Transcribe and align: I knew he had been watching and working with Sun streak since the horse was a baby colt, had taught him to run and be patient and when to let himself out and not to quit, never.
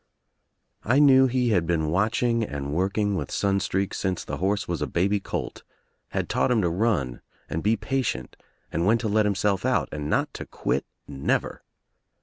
I 0.83 0.97
knew 0.97 1.27
he 1.27 1.49
had 1.49 1.67
been 1.67 1.89
watching 1.91 2.43
and 2.43 2.73
working 2.73 3.13
with 3.15 3.29
Sun 3.29 3.59
streak 3.59 3.93
since 3.93 4.25
the 4.25 4.37
horse 4.37 4.67
was 4.67 4.81
a 4.81 4.87
baby 4.87 5.19
colt, 5.19 5.61
had 6.07 6.27
taught 6.27 6.49
him 6.49 6.63
to 6.63 6.69
run 6.71 7.21
and 7.47 7.61
be 7.61 7.77
patient 7.77 8.35
and 8.71 8.87
when 8.87 8.97
to 8.97 9.07
let 9.07 9.27
himself 9.27 9.63
out 9.63 9.89
and 9.91 10.09
not 10.09 10.33
to 10.33 10.47
quit, 10.47 10.87
never. 11.07 11.61